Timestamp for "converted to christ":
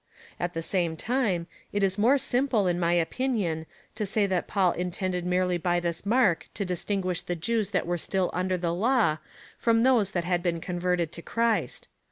10.59-11.87